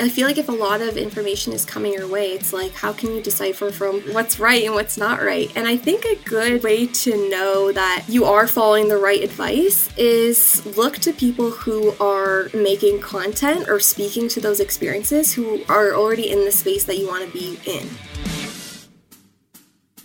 [0.00, 2.92] I feel like if a lot of information is coming your way, it's like, how
[2.92, 5.50] can you decipher from what's right and what's not right?
[5.56, 9.90] And I think a good way to know that you are following the right advice
[9.96, 15.94] is look to people who are making content or speaking to those experiences who are
[15.94, 17.88] already in the space that you want to be in.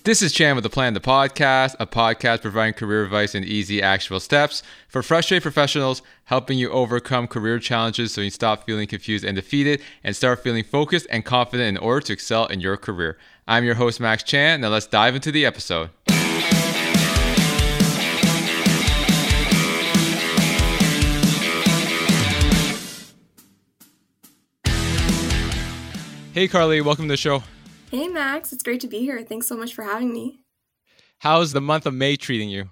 [0.06, 3.82] This is Chan with the Plan the Podcast, a podcast providing career advice and easy,
[3.82, 9.24] actionable steps for frustrated professionals, helping you overcome career challenges so you stop feeling confused
[9.24, 13.18] and defeated and start feeling focused and confident in order to excel in your career.
[13.48, 14.60] I'm your host, Max Chan.
[14.60, 15.90] Now let's dive into the episode.
[26.34, 27.42] Hey, Carly, welcome to the show.
[27.94, 28.52] Hey, Max.
[28.52, 29.22] It's great to be here.
[29.22, 30.40] Thanks so much for having me.
[31.20, 32.72] How's the month of May treating you?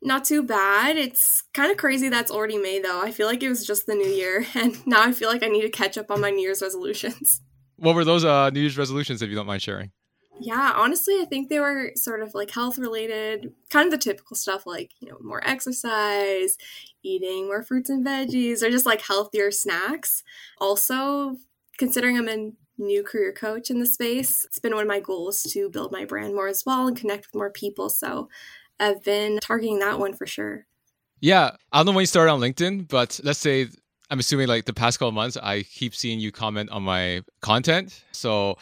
[0.00, 0.96] Not too bad.
[0.96, 3.02] It's kind of crazy that's already May, though.
[3.02, 5.48] I feel like it was just the new year, and now I feel like I
[5.48, 7.42] need to catch up on my New Year's resolutions.
[7.78, 9.90] What were those uh, New Year's resolutions, if you don't mind sharing?
[10.40, 14.34] Yeah, honestly, I think they were sort of like health related, kind of the typical
[14.34, 16.56] stuff like, you know, more exercise,
[17.02, 20.22] eating more fruits and veggies, or just like healthier snacks.
[20.58, 21.36] Also,
[21.76, 24.44] considering I'm in new career coach in the space.
[24.44, 27.26] It's been one of my goals to build my brand more as well and connect
[27.26, 27.88] with more people.
[27.88, 28.28] So
[28.78, 30.66] I've been targeting that one for sure.
[31.20, 31.56] Yeah.
[31.72, 33.68] I don't know when you started on LinkedIn, but let's say
[34.10, 38.04] I'm assuming like the past couple months, I keep seeing you comment on my content.
[38.12, 38.58] So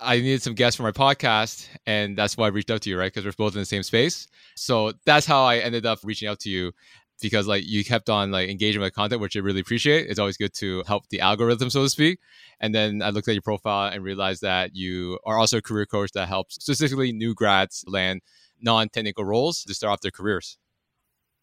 [0.00, 2.98] I needed some guests for my podcast, and that's why I reached out to you,
[2.98, 3.12] right?
[3.12, 4.26] Because we're both in the same space.
[4.54, 6.72] So that's how I ended up reaching out to you
[7.20, 10.08] because like you kept on like engaging with content, which I really appreciate.
[10.08, 12.20] It's always good to help the algorithm, so to speak.
[12.60, 15.86] And then I looked at your profile and realized that you are also a career
[15.86, 18.22] coach that helps specifically new grads land
[18.60, 20.58] non-technical roles to start off their careers.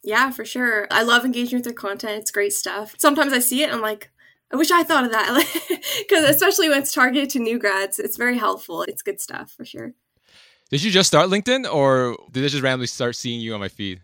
[0.04, 0.88] Yeah, for sure.
[0.92, 2.22] I love engaging with their content.
[2.22, 2.96] It's great stuff.
[2.98, 4.12] Sometimes I see it and I'm like,
[4.52, 5.60] I wish I thought of that.
[6.00, 8.84] Because especially when it's targeted to new grads, it's very helpful.
[8.84, 9.94] It's good stuff for sure.
[10.70, 13.68] Did you just start LinkedIn or did I just randomly start seeing you on my
[13.68, 14.02] feed?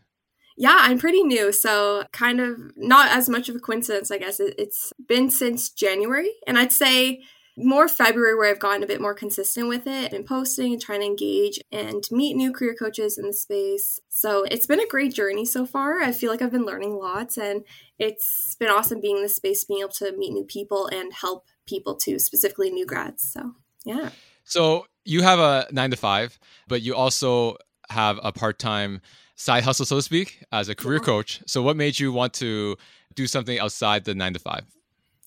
[0.62, 4.42] Yeah, I'm pretty new, so kind of not as much of a coincidence, I guess.
[4.42, 7.22] It's been since January, and I'd say
[7.56, 11.00] more February where I've gotten a bit more consistent with it and posting and trying
[11.00, 14.02] to engage and meet new career coaches in the space.
[14.10, 16.02] So it's been a great journey so far.
[16.02, 17.64] I feel like I've been learning lots and
[17.98, 21.46] it's been awesome being in the space, being able to meet new people and help
[21.66, 23.30] people too, specifically new grads.
[23.32, 23.56] So
[23.86, 24.10] yeah.
[24.44, 26.38] So you have a nine to five,
[26.68, 27.58] but you also
[27.90, 29.02] have a part time
[29.40, 31.42] side hustle, so to speak, as a career coach.
[31.48, 32.78] So, what made you want to
[33.16, 34.66] do something outside the nine to five?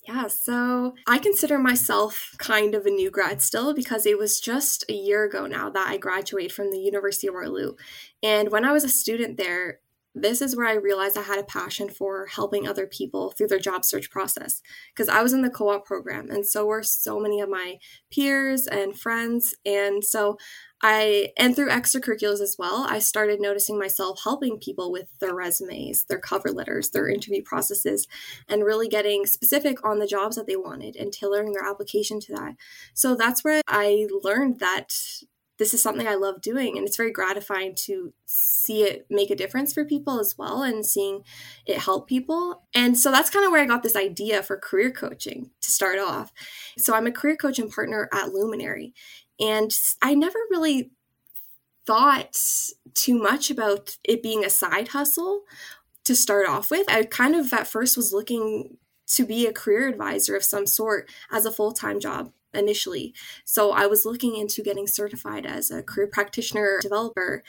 [0.06, 4.84] Yeah, so I consider myself kind of a new grad still because it was just
[4.89, 7.77] a year ago now that I graduated from the University of Waterloo.
[8.21, 9.78] And when I was a student there,
[10.15, 13.59] this is where I realized I had a passion for helping other people through their
[13.59, 14.61] job search process
[14.95, 17.78] because I was in the co op program, and so were so many of my
[18.11, 19.55] peers and friends.
[19.65, 20.37] And so
[20.83, 26.05] I, and through extracurriculars as well, I started noticing myself helping people with their resumes,
[26.05, 28.09] their cover letters, their interview processes,
[28.49, 32.33] and really getting specific on the jobs that they wanted and tailoring their application to
[32.34, 32.56] that.
[32.95, 34.93] So that's where I learned that
[35.62, 36.77] this is something I love doing.
[36.77, 40.84] And it's very gratifying to see it make a difference for people as well and
[40.84, 41.23] seeing
[41.67, 42.65] it help people.
[42.75, 46.01] And so that's kind of where I got this idea for career coaching to start
[46.01, 46.33] off.
[46.77, 48.93] So I'm a career coach and partner at Luminary.
[49.39, 49.72] And
[50.03, 50.91] I never really
[51.87, 52.37] thought
[52.95, 55.43] too much about it being a side hustle
[56.05, 56.91] to start off with.
[56.91, 58.78] I kind of at first was looking
[59.15, 63.15] to be a career advisor of some sort as a full time job initially.
[63.45, 67.43] So I was looking into getting certified as a career practitioner developer.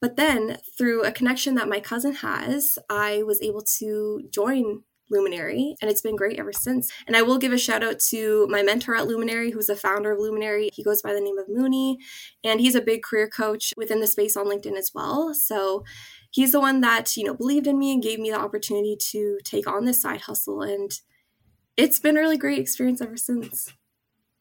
[0.00, 5.74] But then through a connection that my cousin has, I was able to join Luminary,
[5.82, 6.90] and it's been great ever since.
[7.06, 10.12] And I will give a shout out to my mentor at Luminary, who's the founder
[10.12, 10.70] of Luminary.
[10.72, 11.98] He goes by the name of Mooney,
[12.44, 15.34] and he's a big career coach within the space on LinkedIn as well.
[15.34, 15.84] So
[16.30, 19.38] he's the one that, you know, believed in me and gave me the opportunity to
[19.44, 20.62] take on this side hustle.
[20.62, 20.92] And
[21.76, 23.72] it's been a really great experience ever since.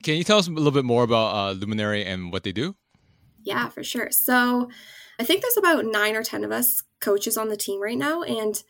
[0.03, 2.75] Can you tell us a little bit more about uh, Luminary and what they do?
[3.43, 4.11] Yeah, for sure.
[4.11, 4.69] So
[5.19, 8.23] I think there's about nine or 10 of us coaches on the team right now.
[8.23, 8.61] And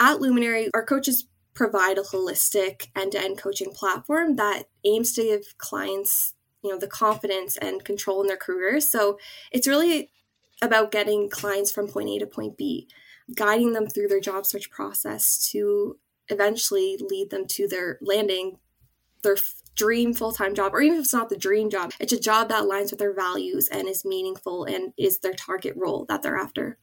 [0.00, 6.34] at Luminary, our coaches provide a holistic end-to-end coaching platform that aims to give clients,
[6.62, 8.90] you know, the confidence and control in their careers.
[8.90, 9.18] So
[9.52, 10.10] it's really
[10.62, 12.88] about getting clients from point A to point B,
[13.34, 18.58] guiding them through their job search process to eventually lead them to their landing
[19.24, 19.36] their
[19.74, 22.62] dream full-time job or even if it's not the dream job it's a job that
[22.62, 26.78] aligns with their values and is meaningful and is their target role that they're after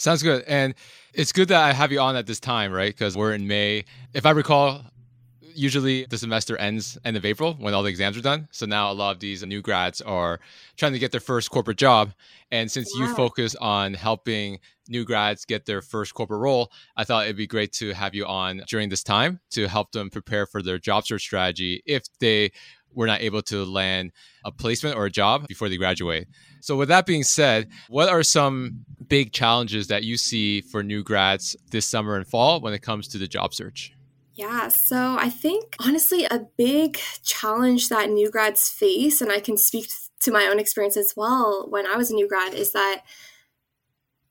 [0.00, 0.42] Sounds good.
[0.46, 0.74] And
[1.12, 2.88] it's good that I have you on at this time, right?
[2.90, 3.84] Because we're in May.
[4.14, 4.80] If I recall,
[5.54, 8.48] usually the semester ends end of April when all the exams are done.
[8.50, 10.40] So now a lot of these new grads are
[10.76, 12.12] trying to get their first corporate job.
[12.50, 13.06] And since wow.
[13.06, 14.58] you focus on helping
[14.88, 18.26] new grads get their first corporate role, I thought it'd be great to have you
[18.26, 22.50] on during this time to help them prepare for their job search strategy if they
[22.92, 24.12] were not able to land
[24.44, 26.26] a placement or a job before they graduate.
[26.60, 31.02] So, with that being said, what are some big challenges that you see for new
[31.02, 33.92] grads this summer and fall when it comes to the job search?
[34.40, 39.58] Yeah, so I think honestly, a big challenge that new grads face, and I can
[39.58, 39.90] speak
[40.20, 43.02] to my own experience as well when I was a new grad, is that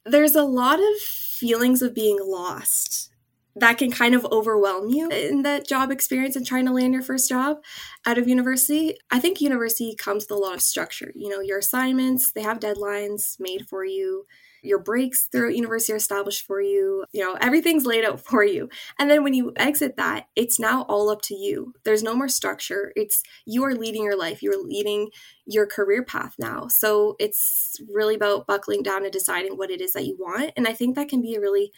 [0.06, 3.12] there's a lot of feelings of being lost
[3.56, 7.04] that can kind of overwhelm you in that job experience and trying to land your
[7.04, 7.58] first job
[8.06, 8.96] out of university.
[9.12, 11.12] I think university comes with a lot of structure.
[11.16, 14.26] You know, your assignments, they have deadlines made for you
[14.64, 18.70] your breaks throughout university are established for you you know everything's laid out for you.
[18.98, 21.74] And then when you exit that it's now all up to you.
[21.84, 22.92] There's no more structure.
[22.96, 24.42] It's you are leading your life.
[24.42, 25.10] You're leading
[25.46, 26.68] your career path now.
[26.68, 30.52] So it's really about buckling down and deciding what it is that you want.
[30.56, 31.72] And i think that can be a really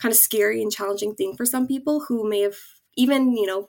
[0.00, 2.56] kind of scary and challenging thing for some people who may have
[2.96, 3.68] even you know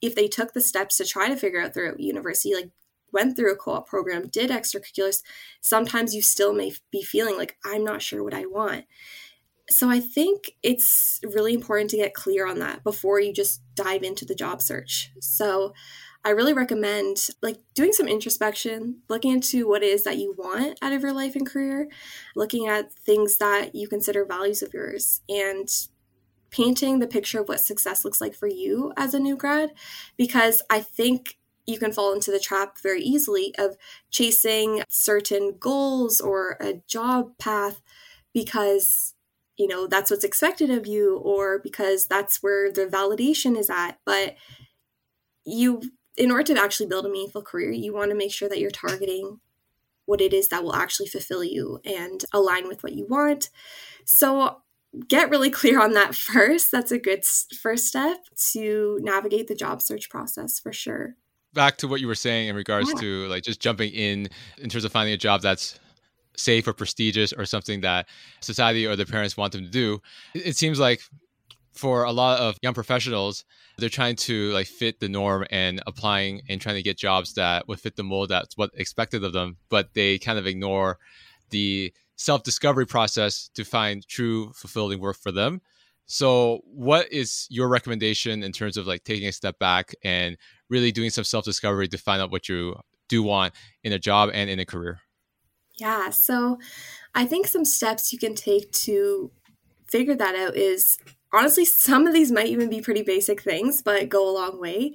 [0.00, 2.70] if they took the steps to try to figure out throughout university like
[3.14, 5.22] went through a co-op program, did extracurriculars,
[5.60, 8.84] sometimes you still may be feeling like I'm not sure what I want.
[9.70, 14.02] So I think it's really important to get clear on that before you just dive
[14.02, 15.10] into the job search.
[15.20, 15.72] So
[16.22, 20.78] I really recommend like doing some introspection, looking into what it is that you want
[20.82, 21.88] out of your life and career,
[22.34, 25.68] looking at things that you consider values of yours and
[26.50, 29.72] painting the picture of what success looks like for you as a new grad
[30.16, 33.76] because I think you can fall into the trap very easily of
[34.10, 37.80] chasing certain goals or a job path
[38.32, 39.14] because
[39.56, 43.98] you know that's what's expected of you or because that's where the validation is at.
[44.04, 44.36] But
[45.44, 45.82] you
[46.16, 48.70] in order to actually build a meaningful career you want to make sure that you're
[48.70, 49.40] targeting
[50.06, 53.48] what it is that will actually fulfill you and align with what you want.
[54.04, 54.58] So
[55.08, 56.70] get really clear on that first.
[56.70, 58.18] That's a good first step
[58.52, 61.16] to navigate the job search process for sure
[61.54, 63.00] back to what you were saying in regards yeah.
[63.00, 64.28] to like just jumping in
[64.58, 65.78] in terms of finding a job that's
[66.36, 68.08] safe or prestigious or something that
[68.40, 70.00] society or their parents want them to do
[70.34, 71.00] it seems like
[71.72, 73.44] for a lot of young professionals
[73.78, 77.66] they're trying to like fit the norm and applying and trying to get jobs that
[77.68, 80.98] would fit the mold that's what expected of them but they kind of ignore
[81.50, 85.60] the self-discovery process to find true fulfilling work for them
[86.06, 90.36] so what is your recommendation in terms of like taking a step back and
[90.68, 92.76] really doing some self discovery to find out what you
[93.08, 95.00] do want in a job and in a career?
[95.78, 96.10] Yeah.
[96.10, 96.58] So
[97.14, 99.30] I think some steps you can take to
[99.88, 100.98] figure that out is
[101.32, 104.94] honestly, some of these might even be pretty basic things, but go a long way.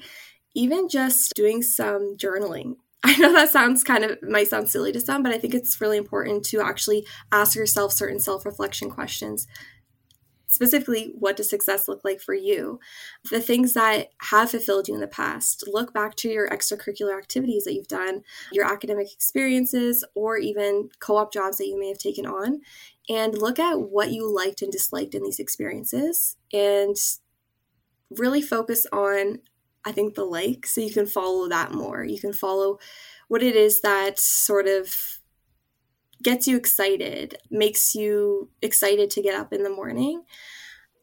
[0.56, 2.76] Even just doing some journaling.
[3.04, 5.80] I know that sounds kind of might sound silly to some, but I think it's
[5.80, 9.48] really important to actually ask yourself certain self reflection questions
[10.50, 12.80] specifically what does success look like for you?
[13.30, 17.64] The things that have fulfilled you in the past look back to your extracurricular activities
[17.64, 22.26] that you've done your academic experiences or even co-op jobs that you may have taken
[22.26, 22.62] on
[23.08, 26.98] and look at what you liked and disliked in these experiences and
[28.18, 29.40] really focus on
[29.86, 32.04] i think the like so you can follow that more.
[32.04, 32.80] You can follow
[33.28, 35.19] what it is that sort of
[36.24, 40.24] gets you excited, makes you excited to get up in the morning.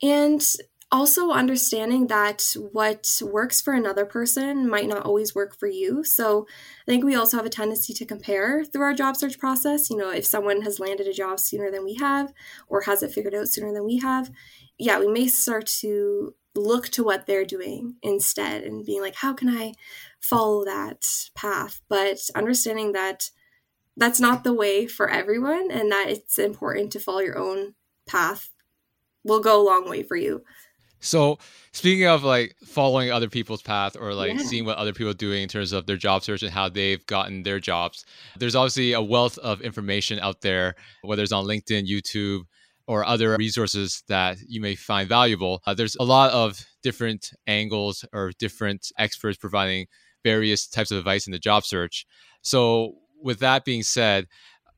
[0.02, 0.44] And
[0.92, 6.04] also understanding that what works for another person might not always work for you.
[6.04, 6.46] So
[6.86, 9.90] I think we also have a tendency to compare through our job search process.
[9.90, 12.32] You know, if someone has landed a job sooner than we have
[12.68, 14.30] or has it figured out sooner than we have,
[14.78, 19.32] yeah, we may start to look to what they're doing instead and being like, how
[19.32, 19.72] can I
[20.20, 21.04] follow that
[21.34, 21.80] path?
[21.88, 23.30] But understanding that
[23.96, 27.74] that's not the way for everyone and that it's important to follow your own
[28.06, 28.50] path
[29.24, 30.42] will go a long way for you.
[31.00, 31.38] So,
[31.72, 34.38] speaking of like following other people's path or like yeah.
[34.38, 37.04] seeing what other people are doing in terms of their job search and how they've
[37.06, 38.04] gotten their jobs,
[38.38, 42.42] there's obviously a wealth of information out there, whether it's on LinkedIn, YouTube,
[42.86, 45.62] or other resources that you may find valuable.
[45.66, 49.86] Uh, there's a lot of different angles or different experts providing
[50.24, 52.06] various types of advice in the job search.
[52.42, 54.26] So, with that being said,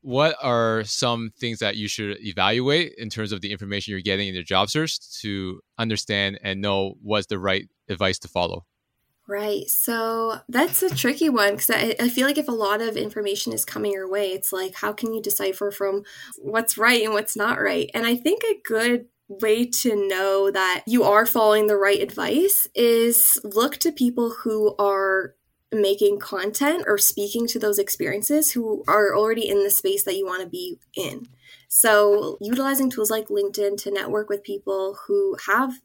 [0.00, 4.28] what are some things that you should evaluate in terms of the information you're getting
[4.28, 8.64] in your job search to understand and know what's the right advice to follow?
[9.28, 9.68] Right.
[9.68, 13.52] So that's a tricky one because I, I, feel like if a lot of information
[13.52, 16.04] is coming your way, it's like, how can you decipher from
[16.38, 17.90] what's right and what's not right?
[17.92, 22.66] And I think a good way to know that you are following the right advice
[22.75, 25.35] is look to people who are
[25.72, 30.25] making content or speaking to those experiences who are already in the space that you
[30.25, 31.28] want to be in.
[31.68, 35.80] So, utilizing tools like LinkedIn to network with people who have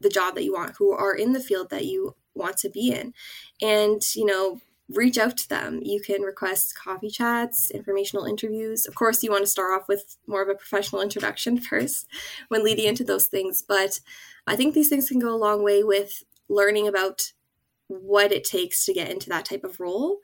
[0.00, 2.90] the job that you want, who are in the field that you want to be
[2.90, 3.12] in.
[3.60, 5.80] And, you know, reach out to them.
[5.82, 8.86] You can request coffee chats, informational interviews.
[8.86, 12.06] Of course, you want to start off with more of a professional introduction first
[12.48, 13.62] when leading into those things.
[13.66, 14.00] But
[14.46, 17.32] I think these things can go a long way with learning about
[17.88, 20.18] what it takes to get into that type of role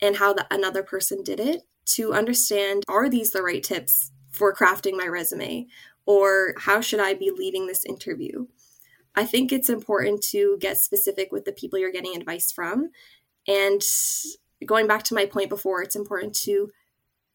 [0.00, 4.54] and how the, another person did it to understand are these the right tips for
[4.54, 5.66] crafting my resume
[6.06, 8.46] or how should I be leading this interview?
[9.14, 12.90] I think it's important to get specific with the people you're getting advice from.
[13.46, 13.82] And
[14.64, 16.70] going back to my point before, it's important to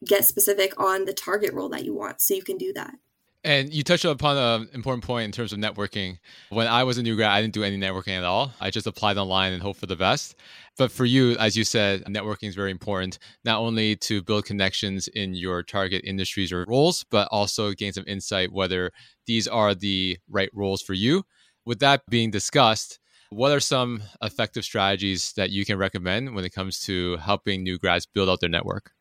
[0.05, 2.95] get specific on the target role that you want so you can do that.
[3.43, 6.17] And you touched upon an important point in terms of networking.
[6.49, 8.51] When I was a new grad, I didn't do any networking at all.
[8.59, 10.35] I just applied online and hope for the best.
[10.77, 15.07] But for you, as you said, networking is very important, not only to build connections
[15.07, 18.91] in your target industries or roles, but also gain some insight whether
[19.27, 21.23] these are the right roles for you.
[21.65, 26.53] With that being discussed, what are some effective strategies that you can recommend when it
[26.53, 28.91] comes to helping new grads build out their network?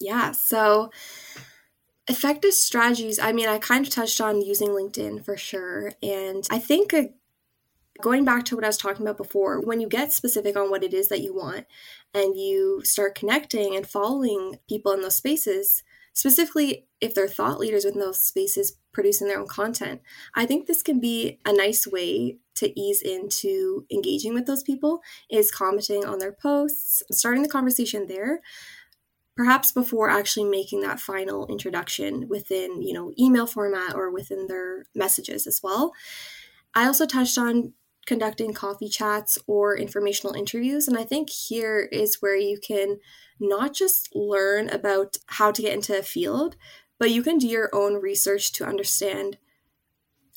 [0.00, 0.90] Yeah, so
[2.08, 5.92] effective strategies i mean i kind of touched on using linkedin for sure.
[6.02, 7.10] And i think a,
[8.00, 10.82] going back to what i was talking about before when you get specific on what
[10.82, 11.66] it is that you want
[12.12, 17.84] and you start connecting and following people in those spaces specifically if they're thought leaders
[17.84, 20.00] within those spaces producing their own content
[20.34, 25.00] i think this can be a nice way to ease into engaging with those people
[25.30, 28.40] is commenting on their posts starting the conversation there
[29.36, 34.86] perhaps before actually making that final introduction within you know email format or within their
[34.94, 35.92] messages as well.
[36.74, 37.74] I also touched on
[38.06, 42.98] conducting coffee chats or informational interviews and i think here is where you can
[43.38, 46.56] not just learn about how to get into a field
[46.98, 49.38] but you can do your own research to understand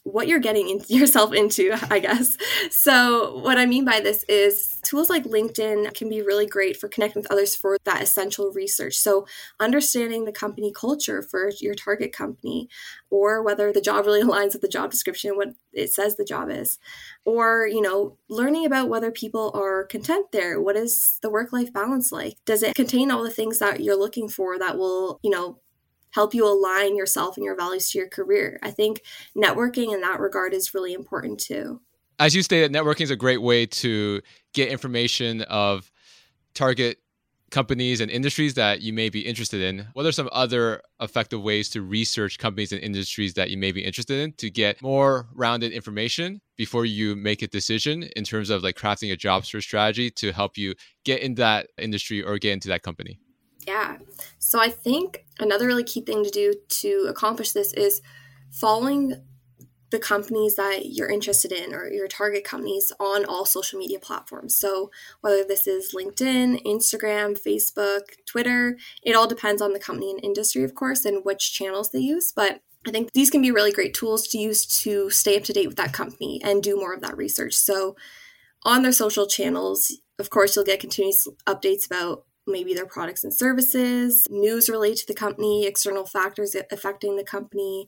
[0.06, 2.38] what you're getting in, yourself into, I guess.
[2.70, 6.88] So, what I mean by this is tools like LinkedIn can be really great for
[6.88, 8.96] connecting with others for that essential research.
[8.96, 9.26] So,
[9.60, 12.70] understanding the company culture for your target company,
[13.10, 16.50] or whether the job really aligns with the job description, what it says the job
[16.52, 16.78] is,
[17.26, 20.62] or, you know, learning about whether people are content there.
[20.62, 22.36] What is the work life balance like?
[22.46, 25.60] Does it contain all the things that you're looking for that will, you know,
[26.16, 28.58] help you align yourself and your values to your career.
[28.64, 29.02] I think
[29.38, 31.82] networking in that regard is really important too.
[32.18, 34.22] As you stated, networking is a great way to
[34.54, 35.92] get information of
[36.54, 37.00] target
[37.52, 39.88] companies and industries that you may be interested in.
[39.94, 43.84] What are some other effective ways to research companies and industries that you may be
[43.84, 48.64] interested in to get more rounded information before you make a decision in terms of
[48.64, 52.54] like crafting a job search strategy to help you get in that industry or get
[52.54, 53.20] into that company?
[53.68, 53.98] Yeah.
[54.40, 58.02] So I think another really key thing to do to accomplish this is
[58.52, 59.22] following
[59.92, 64.56] the companies that you're interested in or your target companies on all social media platforms.
[64.56, 64.92] So,
[65.22, 70.64] whether this is LinkedIn, Instagram, Facebook, Twitter, it all depends on the company and industry,
[70.64, 72.34] of course, and which channels they use.
[72.36, 75.54] But I think these can be really great tools to use to stay up to
[75.54, 77.54] date with that company and do more of that research.
[77.54, 77.96] So,
[78.64, 83.34] on their social channels, of course, you'll get continuous updates about maybe their products and
[83.34, 87.88] services, news related to the company, external factors affecting the company,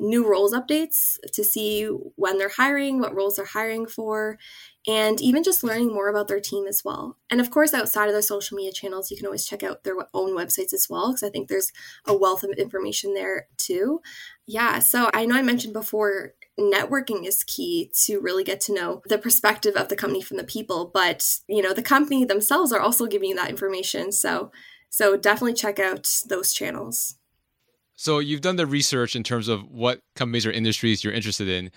[0.00, 1.84] new roles updates to see
[2.16, 4.38] when they're hiring, what roles they're hiring for,
[4.86, 7.18] and even just learning more about their team as well.
[7.30, 9.96] And of course, outside of their social media channels, you can always check out their
[10.14, 11.72] own websites as well, because I think there's
[12.06, 14.00] a wealth of information there too.
[14.46, 19.02] Yeah, so I know I mentioned before networking is key to really get to know
[19.08, 20.90] the perspective of the company from the people.
[20.92, 24.12] But you know the company themselves are also giving you that information.
[24.12, 24.50] So
[24.90, 27.16] so definitely check out those channels.
[27.94, 31.70] So you've done the research in terms of what companies or industries you're interested in.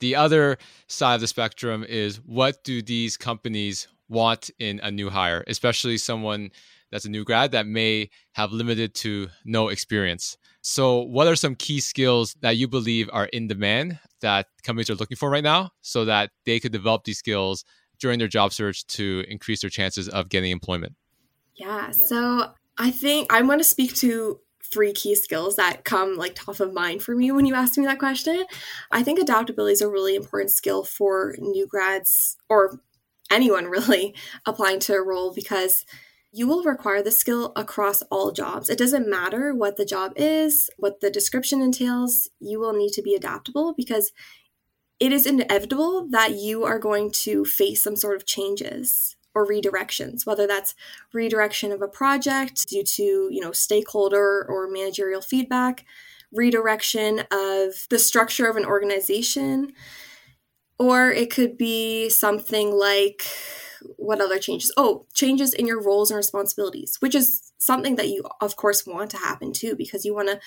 [0.00, 5.10] The other side of the spectrum is what do these companies want in a new
[5.10, 6.50] hire especially someone
[6.90, 10.38] that's a new grad that may have limited to no experience
[10.70, 14.96] so, what are some key skills that you believe are in demand that companies are
[14.96, 17.64] looking for right now so that they could develop these skills
[17.98, 20.94] during their job search to increase their chances of getting employment?
[21.54, 21.90] Yeah.
[21.92, 26.60] So, I think I want to speak to three key skills that come like top
[26.60, 28.44] of mind for me when you ask me that question.
[28.90, 32.78] I think adaptability is a really important skill for new grads or
[33.30, 35.86] anyone really applying to a role because
[36.32, 38.68] you will require the skill across all jobs.
[38.68, 43.02] It doesn't matter what the job is, what the description entails, you will need to
[43.02, 44.12] be adaptable because
[45.00, 50.26] it is inevitable that you are going to face some sort of changes or redirections
[50.26, 50.74] whether that's
[51.12, 55.84] redirection of a project due to you know stakeholder or managerial feedback
[56.32, 59.72] redirection of the structure of an organization
[60.78, 63.26] or it could be something like
[63.96, 68.24] what other changes oh changes in your roles and responsibilities which is something that you
[68.40, 70.40] of course want to happen too because you want to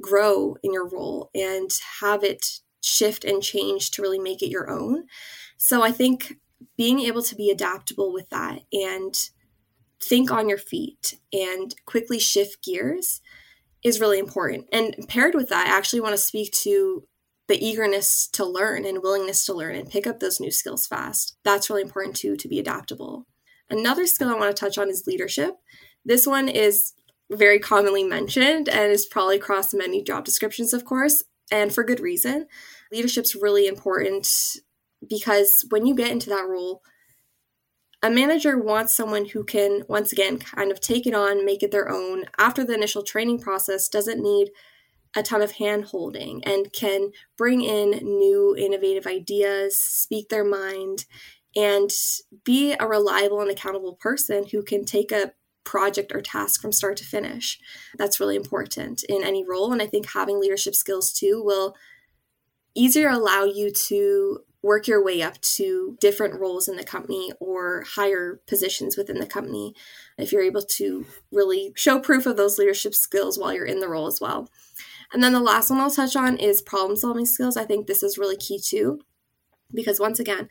[0.00, 4.70] grow in your role and have it shift and change to really make it your
[4.70, 5.04] own
[5.56, 6.36] so i think
[6.76, 9.30] being able to be adaptable with that and
[10.00, 13.20] think on your feet and quickly shift gears
[13.84, 14.66] is really important.
[14.72, 17.06] And paired with that, I actually want to speak to
[17.46, 21.36] the eagerness to learn and willingness to learn and pick up those new skills fast.
[21.44, 23.26] That's really important too to be adaptable.
[23.70, 25.56] Another skill I want to touch on is leadership.
[26.04, 26.92] This one is
[27.30, 32.00] very commonly mentioned and is probably across many job descriptions, of course, and for good
[32.00, 32.46] reason.
[32.92, 34.28] Leadership's really important
[35.08, 36.82] because when you get into that role,
[38.02, 41.70] a manager wants someone who can, once again, kind of take it on, make it
[41.70, 44.50] their own after the initial training process, doesn't need
[45.16, 51.06] a ton of hand holding, and can bring in new innovative ideas, speak their mind,
[51.56, 51.90] and
[52.44, 55.32] be a reliable and accountable person who can take a
[55.64, 57.58] project or task from start to finish.
[57.96, 59.72] That's really important in any role.
[59.72, 61.74] And I think having leadership skills too will
[62.74, 67.84] easier allow you to work your way up to different roles in the company or
[67.96, 69.74] higher positions within the company
[70.16, 73.88] if you're able to really show proof of those leadership skills while you're in the
[73.88, 74.48] role as well.
[75.14, 77.56] And then the last one I'll touch on is problem solving skills.
[77.56, 79.00] I think this is really key too,
[79.72, 80.48] because once again,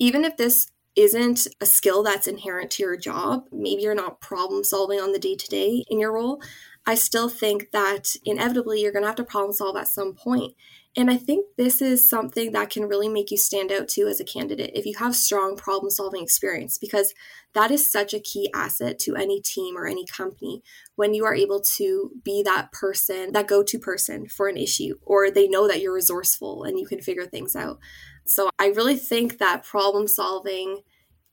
[0.00, 4.64] even if this isn't a skill that's inherent to your job, maybe you're not problem
[4.64, 6.42] solving on the day to day in your role,
[6.86, 10.54] I still think that inevitably you're going to have to problem solve at some point.
[10.96, 14.18] And I think this is something that can really make you stand out too as
[14.18, 17.14] a candidate if you have strong problem solving experience, because
[17.54, 20.64] that is such a key asset to any team or any company
[20.96, 24.96] when you are able to be that person, that go to person for an issue,
[25.02, 27.78] or they know that you're resourceful and you can figure things out.
[28.26, 30.80] So I really think that problem solving,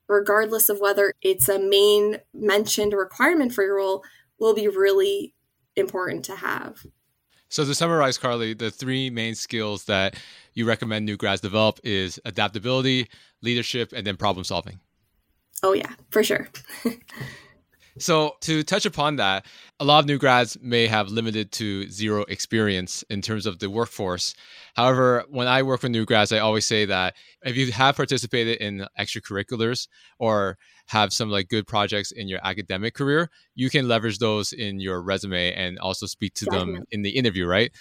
[0.07, 4.03] regardless of whether it's a main mentioned requirement for your role,
[4.39, 5.33] will be really
[5.75, 6.85] important to have.
[7.49, 10.15] So to summarize, Carly, the three main skills that
[10.53, 13.09] you recommend new grads develop is adaptability,
[13.41, 14.79] leadership, and then problem solving.
[15.63, 16.49] Oh yeah, for sure.
[17.99, 19.45] so to touch upon that,
[19.79, 23.69] a lot of new grads may have limited to zero experience in terms of the
[23.69, 24.35] workforce.
[24.75, 28.57] However, when I work with new grads, I always say that if you have participated
[28.57, 29.87] in extracurriculars
[30.19, 30.57] or
[30.87, 35.01] have some like good projects in your academic career, you can leverage those in your
[35.01, 36.73] resume and also speak to Definitely.
[36.73, 37.71] them in the interview, right?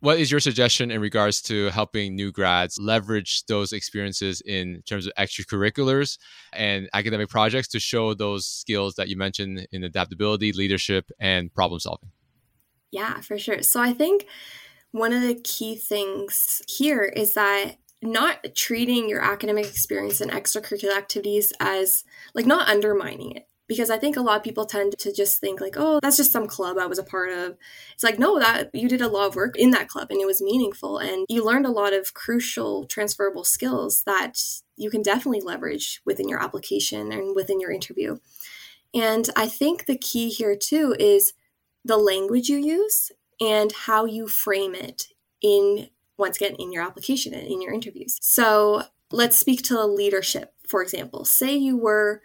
[0.00, 5.06] What is your suggestion in regards to helping new grads leverage those experiences in terms
[5.06, 6.18] of extracurriculars
[6.52, 11.80] and academic projects to show those skills that you mentioned in adaptability, leadership, and problem
[11.80, 12.10] solving?
[12.90, 13.62] Yeah, for sure.
[13.62, 14.26] So I think
[14.92, 20.96] one of the key things here is that not treating your academic experience and extracurricular
[20.96, 22.04] activities as
[22.34, 25.60] like not undermining it because i think a lot of people tend to just think
[25.60, 27.56] like oh that's just some club i was a part of
[27.92, 30.26] it's like no that you did a lot of work in that club and it
[30.26, 34.40] was meaningful and you learned a lot of crucial transferable skills that
[34.76, 38.16] you can definitely leverage within your application and within your interview
[38.94, 41.32] and i think the key here too is
[41.84, 45.08] the language you use and how you frame it
[45.42, 48.18] in once again in your application and in your interviews.
[48.20, 51.24] So let's speak to leadership, for example.
[51.24, 52.22] Say you were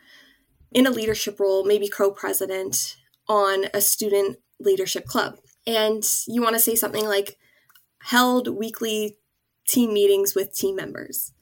[0.71, 6.55] in a leadership role, maybe co president on a student leadership club, and you want
[6.55, 7.37] to say something like,
[8.03, 9.17] held weekly
[9.67, 11.33] team meetings with team members.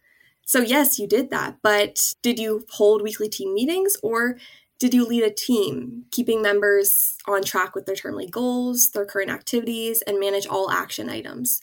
[0.45, 4.37] So, yes, you did that, but did you hold weekly team meetings or
[4.79, 9.29] did you lead a team, keeping members on track with their termly goals, their current
[9.29, 11.61] activities, and manage all action items?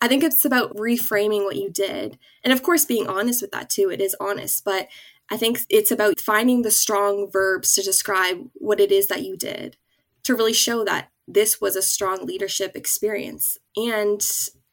[0.00, 2.18] I think it's about reframing what you did.
[2.44, 3.88] And of course, being honest with that too.
[3.90, 4.88] It is honest, but
[5.30, 9.36] I think it's about finding the strong verbs to describe what it is that you
[9.36, 9.76] did
[10.24, 13.58] to really show that this was a strong leadership experience.
[13.76, 14.24] And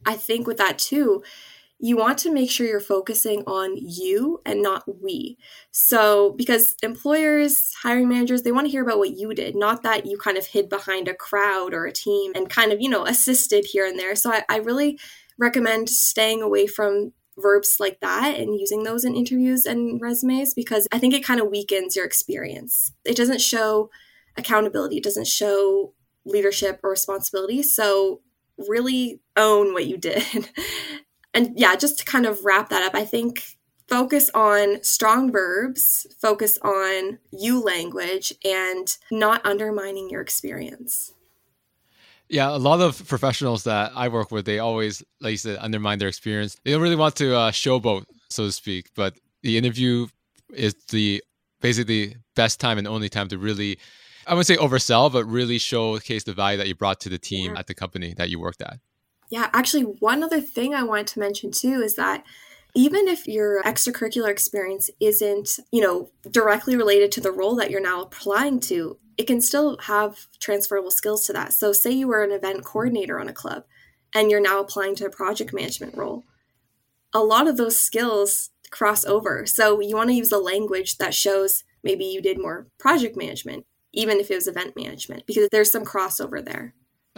[0.06, 1.24] I think with that too,
[1.80, 5.38] you want to make sure you're focusing on you and not we.
[5.72, 10.06] So, because employers, hiring managers, they want to hear about what you did, not that
[10.06, 13.06] you kind of hid behind a crowd or a team and kind of, you know,
[13.06, 14.16] assisted here and there.
[14.16, 14.98] So, I, I really
[15.38, 20.88] recommend staying away from verbs like that and using those in interviews and resumes because
[20.92, 22.94] I think it kind of weakens your experience.
[23.06, 23.90] It doesn't show
[24.38, 25.94] accountability, it doesn't show
[26.26, 27.64] leadership or responsibility.
[27.64, 28.22] So,
[28.70, 30.50] really own what you did.
[31.34, 36.08] and yeah, just to kind of wrap that up, I think focus on strong verbs,
[36.22, 41.13] focus on you language, and not undermining your experience.
[42.34, 46.00] Yeah, a lot of professionals that I work with, they always, like you said, undermine
[46.00, 46.58] their experience.
[46.64, 48.90] They don't really want to uh, showboat, so to speak.
[48.96, 50.08] But the interview
[50.52, 51.24] is the
[51.62, 53.78] basically best time and only time to really,
[54.26, 57.54] I wouldn't say oversell, but really showcase the value that you brought to the team
[57.54, 57.60] yeah.
[57.60, 58.80] at the company that you worked at.
[59.30, 62.26] Yeah, actually, one other thing I wanted to mention too is that
[62.76, 67.82] even if your extracurricular experience isn't, you know, directly related to the role that you're
[67.82, 71.54] now applying to, it can still have transferable skills to that.
[71.54, 73.66] So, say you were an event coordinator on a club
[74.16, 76.24] and you're now applying to a project management role.
[77.14, 79.46] A lot of those skills cross over.
[79.46, 83.66] So, you want to use a language that shows maybe you did more project management,
[83.94, 86.74] even if it was event management, because there's some crossover there.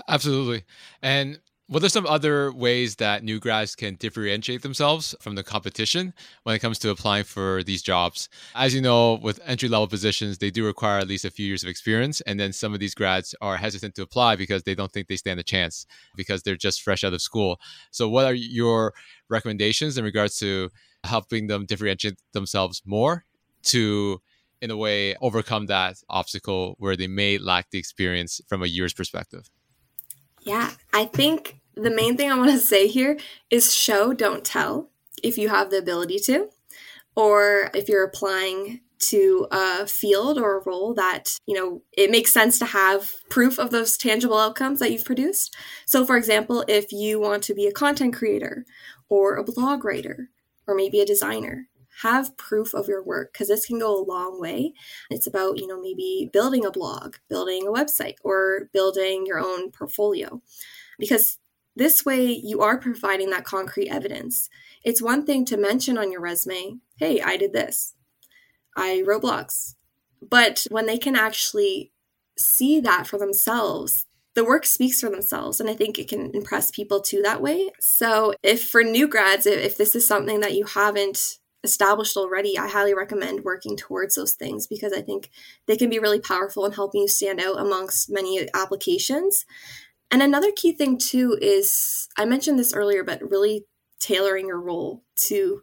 [0.10, 0.66] Absolutely.
[1.02, 6.14] And what are some other ways that new grads can differentiate themselves from the competition
[6.44, 8.30] when it comes to applying for these jobs?
[8.54, 11.64] As you know, with entry level positions, they do require at least a few years
[11.64, 12.22] of experience.
[12.22, 15.16] And then some of these grads are hesitant to apply because they don't think they
[15.16, 17.60] stand a chance because they're just fresh out of school.
[17.90, 18.94] So, what are your
[19.28, 20.70] recommendations in regards to
[21.04, 23.26] helping them differentiate themselves more
[23.64, 24.22] to,
[24.62, 28.94] in a way, overcome that obstacle where they may lack the experience from a year's
[28.94, 29.50] perspective?
[30.46, 33.18] Yeah, I think the main thing I want to say here
[33.50, 34.92] is show, don't tell
[35.24, 36.50] if you have the ability to,
[37.16, 42.32] or if you're applying to a field or a role that, you know, it makes
[42.32, 45.56] sense to have proof of those tangible outcomes that you've produced.
[45.86, 48.66] So, for example, if you want to be a content creator
[49.10, 50.30] or a blog writer
[50.68, 51.68] or maybe a designer,
[52.02, 54.74] have proof of your work because this can go a long way.
[55.10, 59.72] It's about, you know, maybe building a blog, building a website, or building your own
[59.72, 60.42] portfolio.
[61.00, 61.38] Because
[61.76, 64.50] this way you are providing that concrete evidence.
[64.84, 67.96] It's one thing to mention on your resume, hey, I did this,
[68.76, 69.76] I wrote blogs.
[70.22, 71.92] But when they can actually
[72.38, 74.06] see that for themselves,
[74.36, 77.72] the work speaks for themselves and i think it can impress people too that way
[77.80, 82.68] so if for new grads if this is something that you haven't established already, I
[82.68, 85.30] highly recommend working towards those things because I think
[85.66, 89.46] they can be really powerful in helping you stand out amongst many applications.
[90.12, 93.66] And another key thing, too, is I mentioned this earlier, but really
[94.00, 95.62] tailoring your role to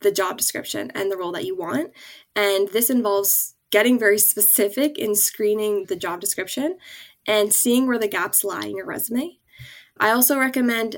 [0.00, 1.92] the job description and the role that you want.
[2.34, 6.78] And this involves getting very specific in screening the job description
[7.26, 9.38] and seeing where the gaps lie in your resume.
[9.98, 10.96] I also recommend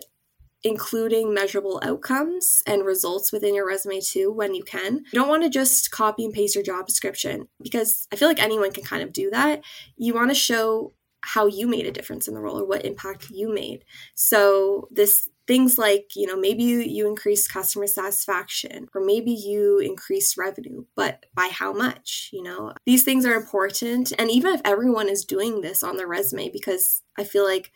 [0.65, 4.97] including measurable outcomes and results within your resume too when you can.
[5.13, 8.43] You don't want to just copy and paste your job description because I feel like
[8.43, 9.63] anyone can kind of do that.
[9.97, 13.31] You want to show how you made a difference in the role or what impact
[13.31, 13.85] you made.
[14.15, 19.79] So this things like, you know, maybe you, you increase customer satisfaction or maybe you
[19.79, 22.75] increase revenue, but by how much, you know?
[22.85, 27.03] These things are important and even if everyone is doing this on their resume because
[27.17, 27.73] I feel like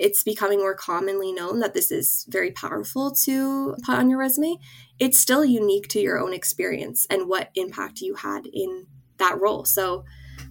[0.00, 4.56] it's becoming more commonly known that this is very powerful to put on your resume,
[4.98, 8.86] it's still unique to your own experience and what impact you had in
[9.18, 9.66] that role.
[9.66, 10.04] So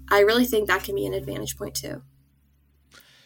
[0.09, 2.03] I really think that can be an advantage point too.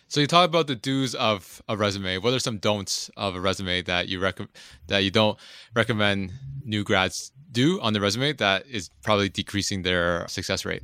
[0.08, 2.20] So you talk about the do's of a resume.
[2.20, 4.40] What are some don'ts of a resume that you rec-
[4.88, 5.38] that you don't
[5.76, 6.32] recommend
[6.64, 10.84] new grads do on the resume that is probably decreasing their success rate?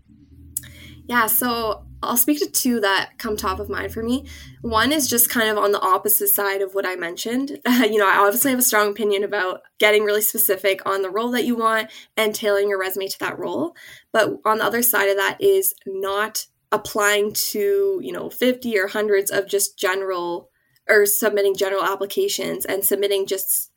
[1.09, 4.27] Yeah, so I'll speak to two that come top of mind for me.
[4.61, 7.59] One is just kind of on the opposite side of what I mentioned.
[7.65, 11.09] Uh, you know, I obviously have a strong opinion about getting really specific on the
[11.09, 13.75] role that you want and tailoring your resume to that role.
[14.13, 18.89] But on the other side of that is not applying to, you know, 50 or
[18.89, 20.51] hundreds of just general
[20.87, 23.71] or submitting general applications and submitting just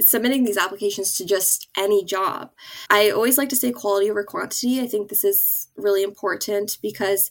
[0.00, 2.50] submitting these applications to just any job.
[2.90, 4.80] I always like to say quality over quantity.
[4.80, 7.30] I think this is really important because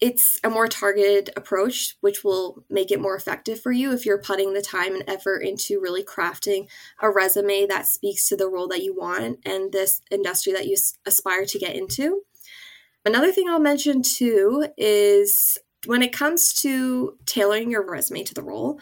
[0.00, 4.20] it's a more targeted approach, which will make it more effective for you if you're
[4.20, 6.66] putting the time and effort into really crafting
[7.00, 10.76] a resume that speaks to the role that you want and this industry that you
[11.06, 12.22] aspire to get into.
[13.04, 18.42] Another thing I'll mention too is when it comes to tailoring your resume to the
[18.42, 18.80] role,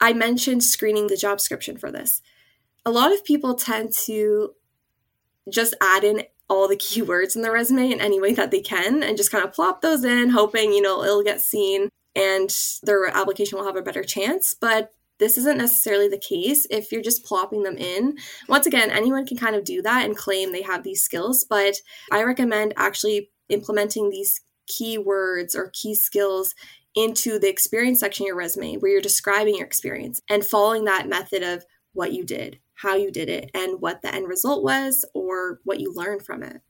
[0.00, 2.22] I mentioned screening the job description for this.
[2.86, 4.54] A lot of people tend to
[5.50, 9.02] just add in all the keywords in the resume in any way that they can
[9.02, 12.50] and just kind of plop those in, hoping, you know, it'll get seen and
[12.82, 14.54] their application will have a better chance.
[14.54, 18.16] But this isn't necessarily the case if you're just plopping them in.
[18.48, 21.76] Once again, anyone can kind of do that and claim they have these skills, but
[22.10, 26.54] I recommend actually implementing these keywords or key skills
[26.94, 31.08] into the experience section of your resume where you're describing your experience and following that
[31.08, 35.04] method of what you did, how you did it, and what the end result was
[35.14, 36.60] or what you learned from it.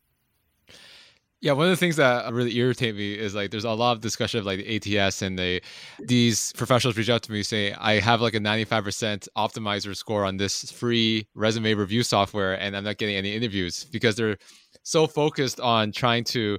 [1.43, 4.03] Yeah, one of the things that really irritate me is like there's a lot of
[4.03, 5.63] discussion of like the ATS and they
[5.99, 10.37] these professionals reach out to me say I have like a 95% optimizer score on
[10.37, 14.37] this free resume review software and I'm not getting any interviews because they're
[14.83, 16.59] so focused on trying to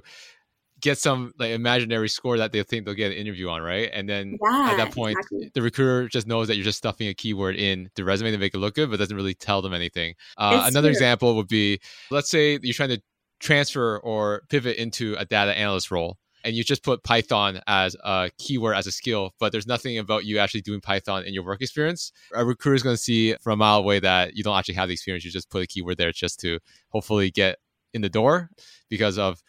[0.82, 3.88] get some like imaginary score that they think they'll get an interview on, right?
[3.92, 5.50] And then yeah, at that point, exactly.
[5.54, 8.54] the recruiter just knows that you're just stuffing a keyword in the resume to make
[8.54, 10.14] it look good, but doesn't really tell them anything.
[10.36, 10.92] Uh, another true.
[10.92, 13.00] example would be, let's say you're trying to
[13.40, 18.30] transfer or pivot into a data analyst role and you just put Python as a
[18.38, 21.62] keyword as a skill, but there's nothing about you actually doing Python in your work
[21.62, 24.74] experience, a recruiter is going to see from a mile away that you don't actually
[24.74, 25.24] have the experience.
[25.24, 27.58] You just put a keyword there just to hopefully get
[27.94, 28.50] in the door
[28.88, 29.42] because of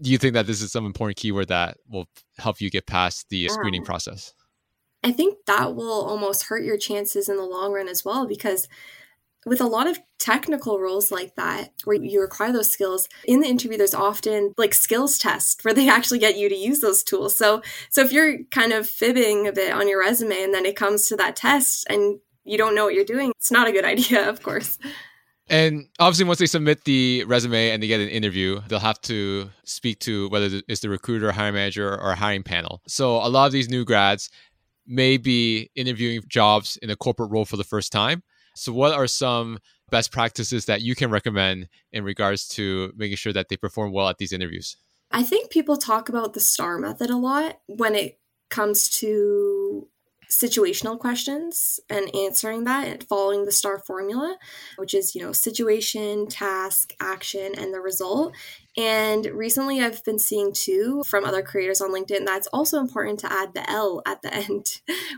[0.00, 2.06] do you think that this is some important keyword that will
[2.38, 4.34] help you get past the screening um, process?
[5.02, 8.68] I think that will almost hurt your chances in the long run as well because
[9.46, 13.48] with a lot of technical roles like that where you require those skills in the
[13.48, 17.36] interview there's often like skills tests where they actually get you to use those tools
[17.36, 20.76] so so if you're kind of fibbing a bit on your resume and then it
[20.76, 23.84] comes to that test and you don't know what you're doing it's not a good
[23.86, 24.78] idea of course
[25.50, 29.50] and obviously, once they submit the resume and they get an interview, they'll have to
[29.64, 32.80] speak to whether it's the recruiter, hiring manager, or hiring panel.
[32.86, 34.30] So a lot of these new grads
[34.86, 38.22] may be interviewing jobs in a corporate role for the first time.
[38.54, 39.58] So, what are some
[39.90, 44.08] best practices that you can recommend in regards to making sure that they perform well
[44.08, 44.76] at these interviews?
[45.10, 49.88] I think people talk about the STAR method a lot when it comes to
[50.30, 54.38] situational questions and answering that and following the star formula
[54.76, 58.34] which is you know situation task action and the result.
[58.76, 63.32] And recently i've been seeing too from other creators on linkedin that's also important to
[63.32, 64.66] add the l at the end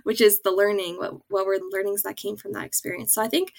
[0.04, 3.12] which is the learning what, what were the learnings that came from that experience.
[3.12, 3.52] So i think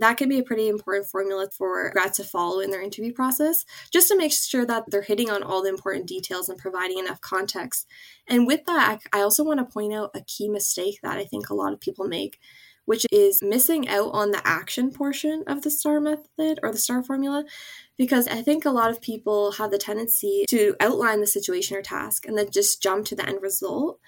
[0.00, 3.64] that can be a pretty important formula for grads to follow in their interview process,
[3.92, 7.20] just to make sure that they're hitting on all the important details and providing enough
[7.20, 7.86] context.
[8.26, 11.48] And with that, I also want to point out a key mistake that I think
[11.48, 12.38] a lot of people make,
[12.86, 17.02] which is missing out on the action portion of the STAR method or the STAR
[17.02, 17.44] formula.
[17.96, 21.82] Because I think a lot of people have the tendency to outline the situation or
[21.82, 24.00] task and then just jump to the end result.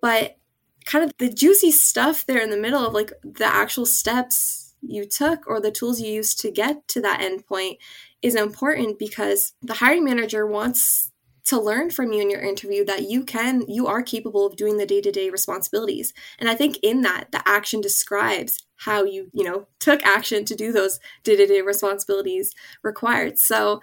[0.00, 0.36] But
[0.84, 5.06] kind of the juicy stuff there in the middle of like the actual steps you
[5.06, 7.78] took or the tools you used to get to that endpoint
[8.22, 11.10] is important because the hiring manager wants
[11.44, 14.78] to learn from you in your interview that you can you are capable of doing
[14.78, 16.14] the day-to-day responsibilities.
[16.38, 20.54] And i think in that the action describes how you you know took action to
[20.54, 23.38] do those day-to-day responsibilities required.
[23.38, 23.80] So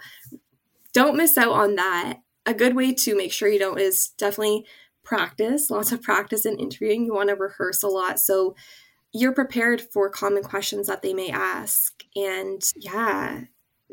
[0.92, 2.18] don't miss out on that.
[2.44, 4.66] A good way to make sure you don't is definitely
[5.04, 7.04] practice lots of practice in interviewing.
[7.04, 8.18] You want to rehearse a lot.
[8.18, 8.54] So
[9.12, 12.02] you're prepared for common questions that they may ask.
[12.16, 13.42] And yeah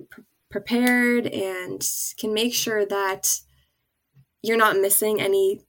[0.10, 1.86] pre- prepared and
[2.18, 3.40] can make sure that
[4.42, 5.62] you're not missing any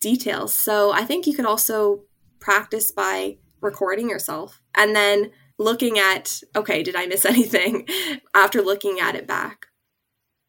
[0.00, 0.54] details.
[0.54, 2.02] So i think you could also
[2.38, 7.88] practice by recording yourself and then looking at okay did i miss anything?
[8.34, 9.66] after looking at it back.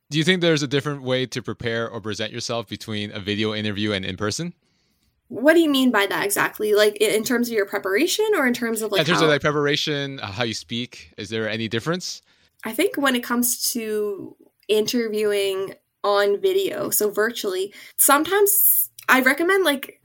[0.09, 3.53] Do you think there's a different way to prepare or present yourself between a video
[3.53, 4.53] interview and in person
[5.29, 6.73] what do you mean by that exactly?
[6.73, 9.25] Like in terms of your preparation or in terms of like in terms how...
[9.25, 12.21] of like preparation, uh, how you speak, is there any difference?
[12.63, 14.35] I think when it comes to
[14.67, 19.96] interviewing on video, so virtually, sometimes I recommend like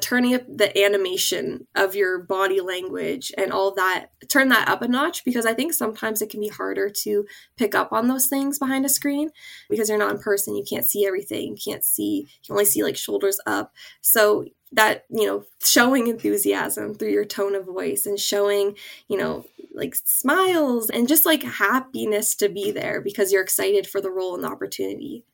[0.00, 4.88] turning up the animation of your body language and all that turn that up a
[4.88, 7.24] notch because i think sometimes it can be harder to
[7.56, 9.30] pick up on those things behind a screen
[9.70, 12.64] because you're not in person you can't see everything you can't see you can only
[12.64, 13.72] see like shoulders up.
[14.00, 18.76] So that you know showing enthusiasm through your tone of voice and showing
[19.08, 24.00] you know like smiles and just like happiness to be there because you're excited for
[24.00, 25.24] the role and the opportunity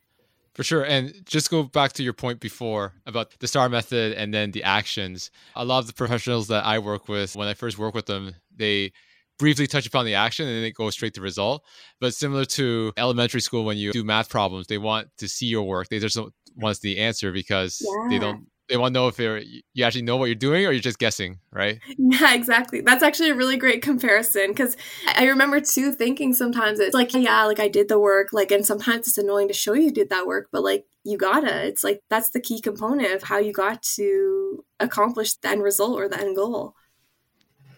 [0.55, 0.83] for sure.
[0.83, 4.63] And just go back to your point before about the STAR method and then the
[4.65, 5.31] actions.
[5.57, 8.35] A lot of the professionals that I work with, when I first work with them,
[8.55, 8.93] they
[9.39, 11.65] briefly touch upon the action and then it goes straight to result.
[12.01, 15.63] But similar to elementary school, when you do math problems, they want to see your
[15.63, 15.89] work.
[15.89, 18.09] They just don't want the answer because yeah.
[18.11, 20.73] they don't they want to know if you're, you actually know what you're doing or
[20.73, 21.79] you're just guessing, right?
[21.99, 22.81] Yeah, exactly.
[22.81, 27.45] That's actually a really great comparison because I remember too thinking sometimes it's like, yeah,
[27.45, 30.27] like I did the work, like, and sometimes it's annoying to show you did that
[30.27, 31.67] work, but like you gotta.
[31.67, 35.99] It's like that's the key component of how you got to accomplish the end result
[35.99, 36.75] or the end goal.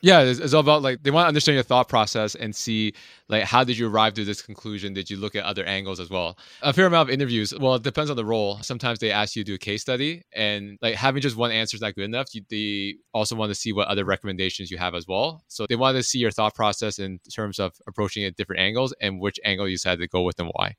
[0.05, 2.93] Yeah, it's, it's all about like they want to understand your thought process and see
[3.29, 4.93] like how did you arrive to this conclusion?
[4.93, 6.37] Did you look at other angles as well?
[6.61, 7.55] A fair amount of interviews.
[7.57, 8.59] Well, it depends on the role.
[8.63, 11.77] Sometimes they ask you to do a case study, and like having just one answer
[11.77, 12.35] is not good enough.
[12.35, 15.45] You, they also want to see what other recommendations you have as well.
[15.47, 18.93] So they want to see your thought process in terms of approaching it different angles
[19.01, 20.75] and which angle you decided to go with and why.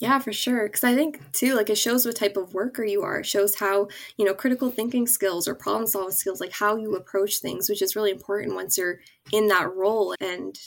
[0.00, 0.64] Yeah, for sure.
[0.64, 3.20] Because I think too, like it shows what type of worker you are.
[3.20, 6.96] It shows how you know critical thinking skills or problem solving skills, like how you
[6.96, 10.58] approach things, which is really important once you're in that role and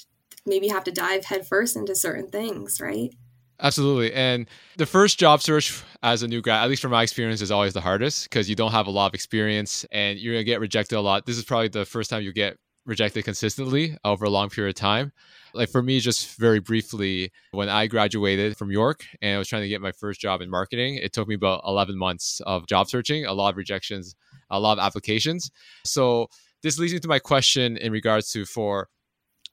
[0.46, 3.12] maybe have to dive headfirst into certain things, right?
[3.60, 4.14] Absolutely.
[4.14, 7.50] And the first job search as a new grad, at least from my experience, is
[7.50, 10.52] always the hardest because you don't have a lot of experience and you're going to
[10.52, 11.26] get rejected a lot.
[11.26, 14.80] This is probably the first time you get rejected consistently over a long period of
[14.80, 15.12] time.
[15.54, 19.62] Like for me, just very briefly, when I graduated from York and I was trying
[19.62, 22.90] to get my first job in marketing, it took me about 11 months of job
[22.90, 24.16] searching, a lot of rejections,
[24.50, 25.52] a lot of applications.
[25.86, 26.28] So
[26.64, 28.90] this leads me to my question in regards to for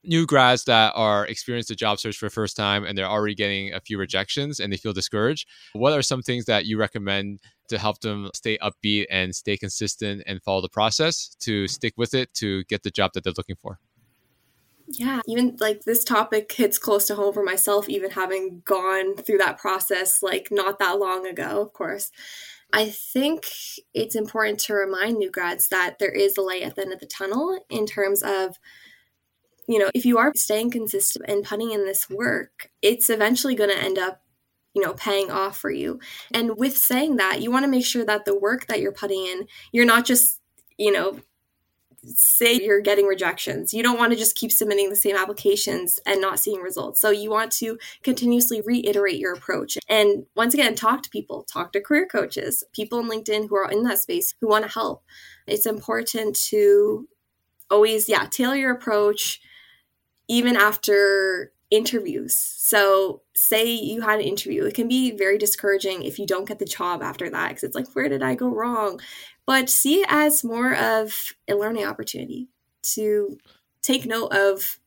[0.05, 3.35] new grads that are experienced a job search for the first time and they're already
[3.35, 7.39] getting a few rejections and they feel discouraged what are some things that you recommend
[7.71, 12.15] to help them stay upbeat and stay consistent and follow the process to stick with
[12.15, 13.79] it to get the job that they're looking for
[14.93, 19.39] yeah, even like this topic hits close to home for myself, even having gone through
[19.39, 22.11] that process like not that long ago, of course.
[22.73, 23.47] I think
[23.95, 27.01] it's important to remind new grads that there is a light at the end of
[27.01, 28.59] the tunnel in terms of,
[29.69, 33.71] you know, if you are staying consistent and putting in this work, it's eventually going
[33.71, 34.23] to end up,
[34.75, 35.99] you know, paying off for you.
[36.33, 39.27] And with saying that, you want to make sure that the work that you're putting
[39.27, 40.41] in, you're not just,
[40.79, 41.21] you know,
[42.05, 43.75] say you're getting rejections.
[43.75, 47.01] You don't want to just keep submitting the same applications and not seeing results.
[47.01, 49.77] So you want to continuously reiterate your approach.
[49.89, 53.71] And once again, talk to people, talk to career coaches, people on LinkedIn who are
[53.71, 55.03] in that space who want to help.
[55.47, 57.07] It's important to
[57.71, 59.41] always, yeah, tailor your approach
[60.29, 62.39] even after interviews.
[62.39, 66.59] So, say you had an interview, it can be very discouraging if you don't get
[66.59, 69.01] the job after that because it's like, where did I go wrong?
[69.51, 72.47] but see it as more of a learning opportunity
[72.83, 73.37] to
[73.83, 74.79] take note of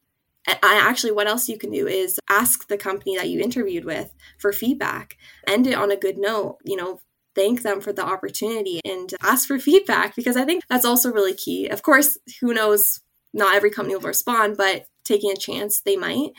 [0.48, 4.54] actually what else you can do is ask the company that you interviewed with for
[4.54, 5.17] feedback
[5.48, 7.02] end it on a good note you know
[7.36, 11.34] thank them for the opportunity and ask for feedback because i think that's also really
[11.34, 13.02] key of course who knows
[13.34, 16.32] not every company will respond but taking a chance they might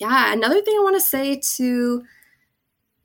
[0.00, 2.02] yeah another thing i want to say to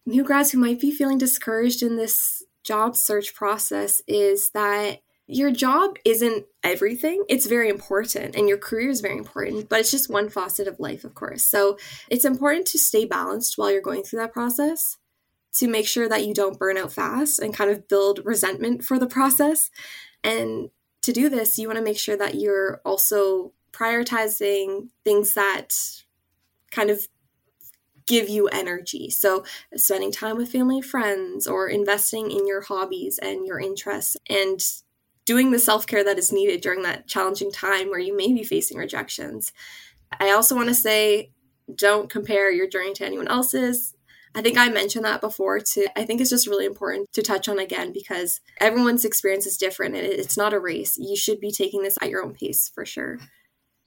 [0.05, 5.51] new grads who might be feeling discouraged in this job search process is that your
[5.51, 7.23] job isn't everything.
[7.29, 10.79] It's very important and your career is very important, but it's just one facet of
[10.79, 11.43] life, of course.
[11.43, 11.77] So
[12.09, 14.97] it's important to stay balanced while you're going through that process
[15.53, 18.99] to make sure that you don't burn out fast and kind of build resentment for
[18.99, 19.69] the process.
[20.23, 20.69] And
[21.03, 25.73] to do this, you want to make sure that you're also prioritizing things that
[26.73, 27.07] kind of
[28.05, 29.09] give you energy.
[29.09, 34.17] So, spending time with family and friends, or investing in your hobbies and your interests,
[34.29, 34.59] and
[35.25, 38.43] doing the self care that is needed during that challenging time where you may be
[38.43, 39.53] facing rejections.
[40.19, 41.31] I also want to say
[41.73, 43.95] don't compare your journey to anyone else's.
[44.35, 45.87] I think I mentioned that before too.
[45.95, 49.95] I think it's just really important to touch on again because everyone's experience is different
[49.95, 50.97] and it's not a race.
[50.97, 53.19] You should be taking this at your own pace for sure.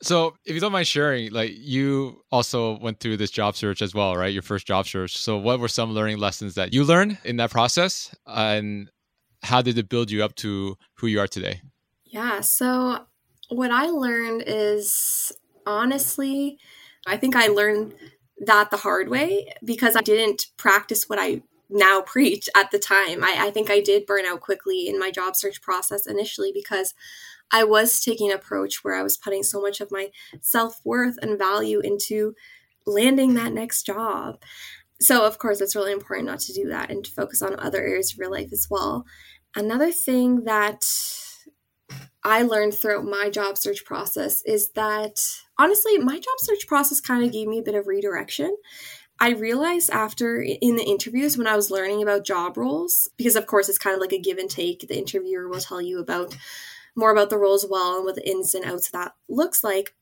[0.03, 3.95] So, if you don't mind sharing, like you also went through this job search as
[3.95, 4.33] well, right?
[4.33, 5.17] Your first job search.
[5.17, 8.91] So, what were some learning lessons that you learned in that process, and
[9.43, 11.63] how did it build you up to who you are today?
[12.05, 12.41] Yeah.
[12.43, 13.07] So,
[13.49, 15.33] what I learned is
[15.65, 16.59] honestly,
[17.07, 17.95] I think I learned
[18.39, 23.25] that the hard way because I didn't practice what I now preach at the time.
[23.25, 26.95] I, I think I did burn out quickly in my job search process initially because
[27.53, 31.17] I was taking an approach where I was putting so much of my self worth
[31.23, 32.35] and value into
[32.87, 34.41] landing that next job.
[35.01, 37.81] So, of course, it's really important not to do that and to focus on other
[37.81, 39.05] areas of your life as well.
[39.55, 40.85] Another thing that
[42.25, 45.21] I learned throughout my job search process is that
[45.59, 48.57] honestly, my job search process kind of gave me a bit of redirection.
[49.19, 53.47] I realized after in the interviews when I was learning about job roles, because of
[53.47, 56.37] course it's kind of like a give and take, the interviewer will tell you about
[56.97, 59.63] more about the role as well and what the ins and outs of that looks
[59.63, 59.95] like,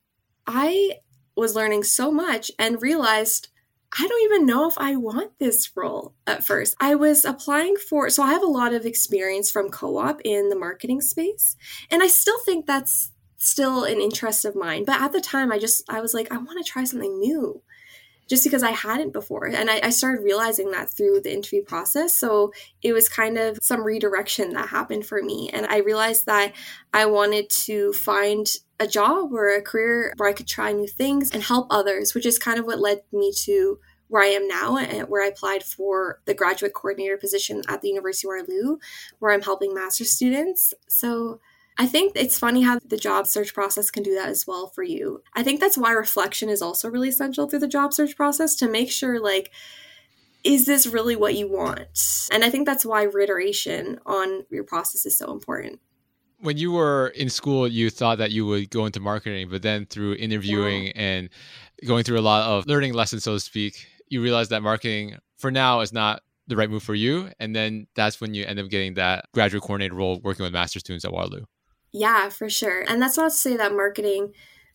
[0.46, 0.98] I
[1.36, 3.48] was learning so much and realized
[3.96, 6.74] I don't even know if I want this role at first.
[6.80, 10.48] I was applying for, so I have a lot of experience from co op in
[10.48, 11.56] the marketing space,
[11.90, 14.84] and I still think that's still an interest of mine.
[14.84, 17.62] But at the time, I just, I was like, I want to try something new
[18.28, 19.46] just because I hadn't before.
[19.46, 22.16] And I, I, started realizing that through the interview process.
[22.16, 22.52] So
[22.82, 25.50] it was kind of some redirection that happened for me.
[25.52, 26.54] And I realized that
[26.92, 28.46] I wanted to find
[28.80, 32.26] a job or a career where I could try new things and help others, which
[32.26, 35.64] is kind of what led me to where I am now, and where I applied
[35.64, 38.76] for the graduate coordinator position at the University of Waterloo,
[39.18, 40.74] where I'm helping master's students.
[40.88, 41.40] So
[41.76, 44.82] I think it's funny how the job search process can do that as well for
[44.82, 45.22] you.
[45.34, 48.68] I think that's why reflection is also really essential through the job search process to
[48.68, 49.50] make sure, like,
[50.44, 52.28] is this really what you want?
[52.30, 55.80] And I think that's why reiteration on your process is so important
[56.44, 59.86] when you were in school, you thought that you would go into marketing, but then
[59.86, 60.92] through interviewing yeah.
[60.96, 61.28] and
[61.86, 65.50] going through a lot of learning lessons, so to speak, you realize that marketing for
[65.50, 67.30] now is not the right move for you.
[67.40, 70.80] And then that's when you end up getting that graduate coordinator role working with master
[70.80, 71.44] students at Waterloo.
[71.94, 72.84] Yeah, for sure.
[72.86, 74.34] And that's not to say that marketing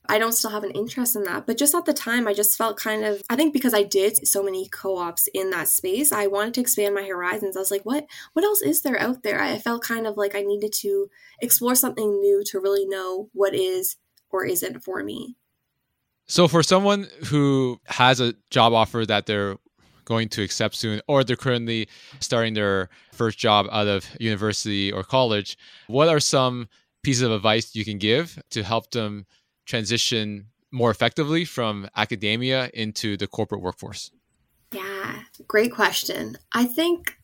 [0.09, 1.45] I don't still have an interest in that.
[1.45, 4.27] But just at the time, I just felt kind of, I think because I did
[4.27, 7.55] so many co-ops in that space, I wanted to expand my horizons.
[7.55, 9.39] I was like, what, what else is there out there?
[9.39, 11.11] I felt kind of like I needed to
[11.41, 13.97] explore something new to really know what is
[14.31, 15.35] or isn't for me.
[16.25, 19.57] So for someone who has a job offer that they're
[20.05, 21.87] going to accept soon, or they're currently
[22.19, 25.55] starting their first job out of university or college,
[25.85, 26.67] what are some
[27.03, 29.25] pieces of advice you can give to help them
[29.65, 34.11] transition more effectively from academia into the corporate workforce?
[34.71, 36.37] Yeah, great question.
[36.53, 37.17] I think,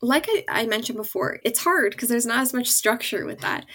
[0.00, 3.66] like I, I mentioned before, it's hard because there's not as much structure with that.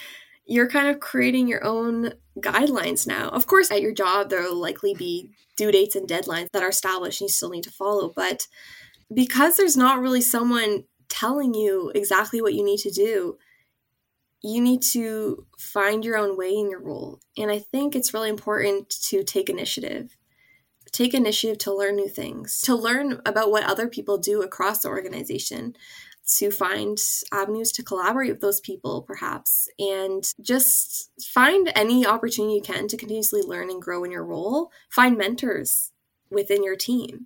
[0.48, 3.30] You're kind of creating your own guidelines now.
[3.30, 6.70] Of course, at your job, there will likely be due dates and deadlines that are
[6.70, 8.12] established and you still need to follow.
[8.16, 8.48] But
[9.14, 13.38] because there's not really someone telling you exactly what you need to do,
[14.46, 17.20] you need to find your own way in your role.
[17.36, 20.16] And I think it's really important to take initiative.
[20.92, 24.90] Take initiative to learn new things, to learn about what other people do across the
[24.90, 25.76] organization,
[26.38, 27.00] to find
[27.32, 32.98] avenues to collaborate with those people, perhaps, and just find any opportunity you can to
[32.98, 34.72] continuously learn and grow in your role.
[34.92, 35.92] Find mentors
[36.30, 37.26] within your team.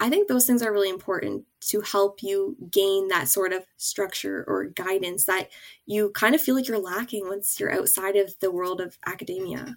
[0.00, 4.44] I think those things are really important to help you gain that sort of structure
[4.46, 5.48] or guidance that
[5.86, 9.76] you kind of feel like you're lacking once you're outside of the world of academia.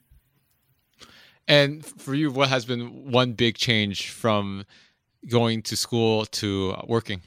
[1.48, 4.66] And for you, what has been one big change from
[5.30, 7.22] going to school to working?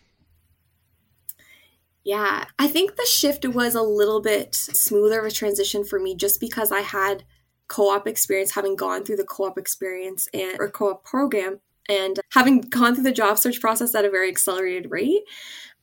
[2.02, 6.14] Yeah, I think the shift was a little bit smoother of a transition for me
[6.14, 7.24] just because I had
[7.68, 11.60] co-op experience having gone through the co-op experience and or co-op program
[11.90, 15.22] and having gone through the job search process at a very accelerated rate.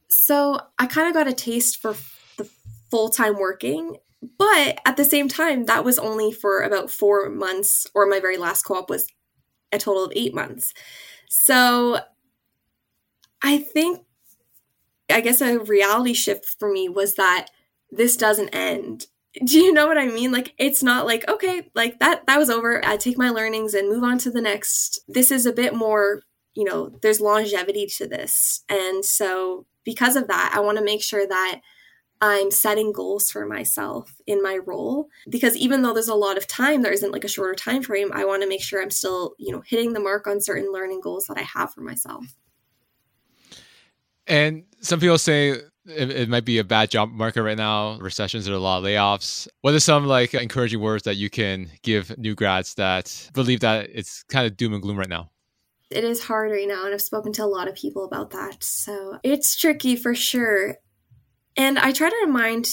[0.10, 1.96] So I kind of got a taste for
[2.38, 2.50] the
[2.90, 3.98] full time working.
[4.38, 8.38] But at the same time, that was only for about four months, or my very
[8.38, 9.08] last co op was
[9.72, 10.74] a total of eight months.
[11.30, 12.00] So
[13.44, 14.02] I think,
[15.10, 17.48] I guess a reality shift for me was that
[17.92, 19.08] this doesn't end
[19.46, 20.32] do you know what I mean?
[20.32, 22.84] Like it's not like okay, like that that was over.
[22.86, 25.00] I take my learnings and move on to the next.
[25.08, 26.22] This is a bit more,
[26.54, 28.64] you know, there's longevity to this.
[28.70, 31.62] And so because of that, I want to make sure that
[32.20, 36.48] I'm setting goals for myself in my role because even though there's a lot of
[36.48, 38.12] time, there isn't like a shorter time frame.
[38.12, 41.02] I want to make sure I'm still, you know, hitting the mark on certain learning
[41.02, 42.26] goals that I have for myself.
[44.26, 47.98] And some people say it, it, might be a bad job market right now.
[48.00, 49.48] Recessions, there are a lot of layoffs.
[49.62, 53.90] What are some like encouraging words that you can give new grads that believe that
[53.94, 55.30] it's kind of doom and gloom right now?
[55.90, 58.62] It is hard right now, and I've spoken to a lot of people about that.
[58.62, 60.76] So it's tricky for sure.
[61.56, 62.68] And I try to remind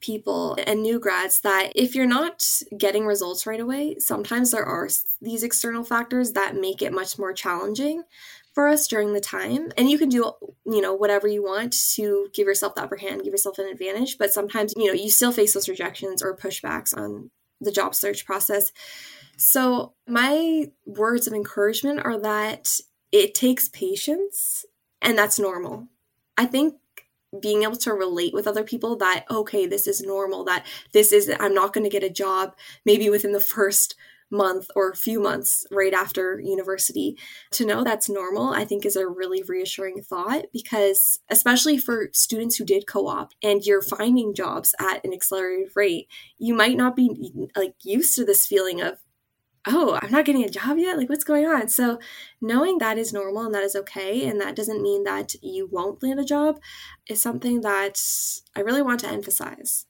[0.00, 2.44] people and new grads that if you're not
[2.76, 4.88] getting results right away, sometimes there are
[5.20, 8.02] these external factors that make it much more challenging
[8.54, 9.72] for us during the time.
[9.76, 10.32] And you can do
[10.64, 14.16] you know whatever you want to give yourself the upper hand give yourself an advantage.
[14.18, 17.30] But sometimes you know you still face those rejections or pushbacks on
[17.60, 18.72] the job search process.
[19.36, 22.78] So my words of encouragement are that
[23.10, 24.64] it takes patience
[25.02, 25.88] and that's normal.
[26.36, 26.74] I think
[27.40, 31.28] being able to relate with other people that okay this is normal that this is
[31.40, 33.96] i'm not going to get a job maybe within the first
[34.34, 37.16] month or a few months right after university.
[37.52, 42.56] To know that's normal, I think is a really reassuring thought because, especially for students
[42.56, 46.08] who did co op and you're finding jobs at an accelerated rate,
[46.38, 48.98] you might not be like used to this feeling of,
[49.66, 50.98] oh, I'm not getting a job yet?
[50.98, 51.68] Like, what's going on?
[51.68, 51.98] So,
[52.40, 56.02] knowing that is normal and that is okay, and that doesn't mean that you won't
[56.02, 56.58] land a job,
[57.08, 58.00] is something that
[58.54, 59.86] I really want to emphasize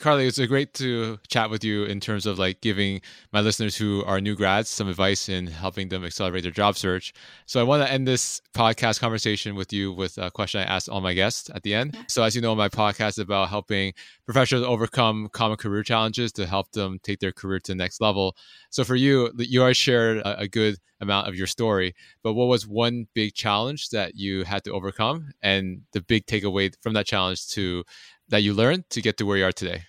[0.00, 3.02] Carly, it's uh, great to chat with you in terms of like giving
[3.34, 7.12] my listeners who are new grads some advice in helping them accelerate their job search.
[7.44, 10.88] So I want to end this podcast conversation with you with a question I asked
[10.88, 11.98] all my guests at the end.
[12.08, 13.92] So as you know, my podcast is about helping
[14.24, 18.34] professionals overcome common career challenges to help them take their career to the next level.
[18.70, 22.46] So for you, you already shared a, a good amount of your story, but what
[22.46, 27.06] was one big challenge that you had to overcome and the big takeaway from that
[27.06, 27.84] challenge to
[28.28, 29.82] that you learned to get to where you are today?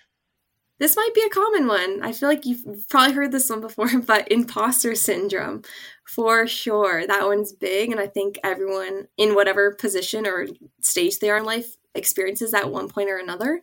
[0.82, 2.00] This might be a common one.
[2.02, 5.62] I feel like you've probably heard this one before, but imposter syndrome,
[6.04, 7.06] for sure.
[7.06, 7.92] That one's big.
[7.92, 10.48] And I think everyone in whatever position or
[10.80, 13.60] stage they are in life experiences that one point or another.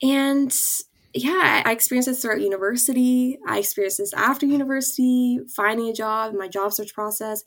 [0.00, 0.50] And
[1.12, 3.38] yeah, I experienced this throughout university.
[3.46, 7.42] I experienced this after university, finding a job, my job search process,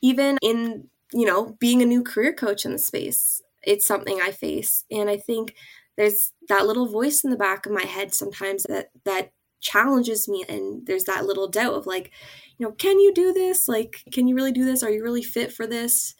[0.00, 3.42] even in, you know, being a new career coach in the space.
[3.62, 4.86] It's something I face.
[4.90, 5.54] And I think
[5.98, 10.44] there's that little voice in the back of my head sometimes that that challenges me
[10.48, 12.12] and there's that little doubt of like
[12.56, 13.68] you know can you do this?
[13.68, 14.82] Like can you really do this?
[14.82, 16.14] Are you really fit for this?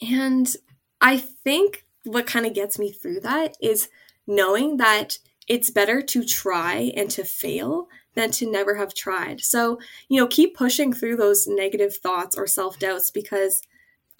[0.00, 0.54] And
[1.00, 3.88] i think what kind of gets me through that is
[4.26, 5.18] knowing that
[5.48, 9.40] it's better to try and to fail than to never have tried.
[9.40, 13.60] So you know keep pushing through those negative thoughts or self-doubts because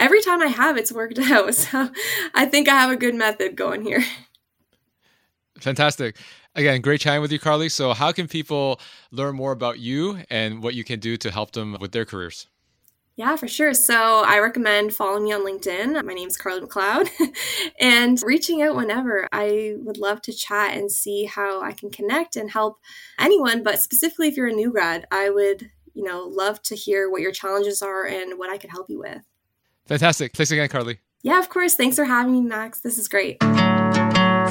[0.01, 1.55] every time i have it's worked out.
[1.55, 1.91] So
[2.35, 4.05] i think i have a good method going here
[5.61, 6.17] Fantastic.
[6.55, 7.69] Again, great chatting with you, Carly.
[7.69, 8.81] So, how can people
[9.11, 12.47] learn more about you and what you can do to help them with their careers?
[13.17, 13.75] Yeah, for sure.
[13.75, 16.05] So I recommend following me on LinkedIn.
[16.05, 17.09] My name is Carly McLeod
[17.81, 19.29] and reaching out whenever.
[19.33, 22.79] I would love to chat and see how I can connect and help
[23.19, 27.09] anyone, but specifically if you're a new grad, I would, you know, love to hear
[27.09, 29.23] what your challenges are and what I could help you with.
[29.87, 30.35] Fantastic.
[30.35, 30.99] Thanks again, Carly.
[31.23, 31.77] Yeah, of course.
[31.77, 32.81] Thanks for having me, Max.
[32.81, 33.41] This is great.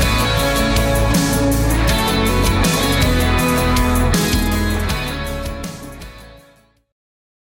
[0.00, 0.47] Thank you.